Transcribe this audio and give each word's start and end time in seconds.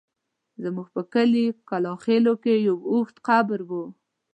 زموږ 0.63 0.87
په 0.95 1.01
کلي 1.13 1.45
کلاخېلو 1.69 2.33
کې 2.43 2.53
يو 2.67 2.77
اوږد 2.91 3.17
قبر 3.27 3.59
و. 3.69 3.71